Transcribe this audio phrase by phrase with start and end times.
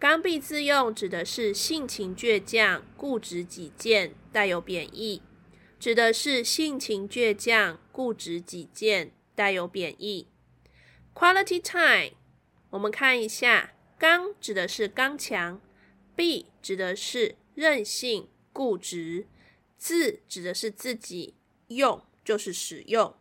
[0.00, 5.20] 刚愎自用指的是性情倔强、固执己见，带有贬义。
[5.78, 10.26] 指的是性情倔强、固执己见，带有贬义。
[11.14, 12.16] Quality time，
[12.70, 15.60] 我们看一下，刚指的是刚强，
[16.16, 19.26] 愎指的是任性、固执。
[19.76, 21.34] 自指的是自己，
[21.68, 23.14] 用就是使用，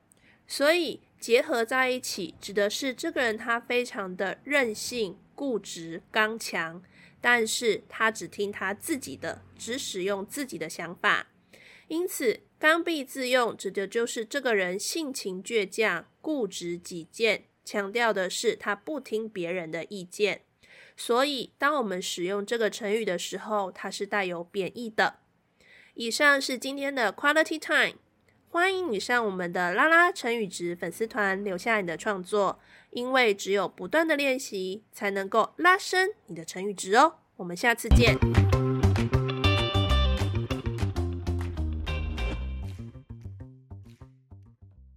[0.47, 6.81] 所以结合在一起，指的是这个人他非常的任性、固执、刚强，
[7.19, 11.27] 但是他只听他自己的，只使用自己的想法。
[11.87, 20.43] 因此，刚愎自用指的就是这个人性情倔强、固执己见，强调的是他不听别人的意见。
[20.95, 25.19] 所以，当我们使用这个成语的时候，它是带有贬义的。
[25.93, 27.97] 以上是今天的 Quality Time，
[28.51, 37.17] 欢迎你上我们的拉拉成语值粉丝团留下你的创作，因为只有不断的练习，才能够拉伸你的成语值哦。
[37.35, 38.17] 我们下次见。